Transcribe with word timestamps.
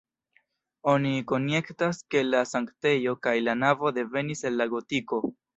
Oni 0.93 1.11
konjektas, 1.31 2.01
ke 2.15 2.25
la 2.29 2.41
sanktejo 2.53 3.15
kaj 3.27 3.37
la 3.49 3.57
navo 3.67 3.95
devenis 4.01 4.45
el 4.51 4.59
la 4.65 4.71
gotiko. 4.77 5.25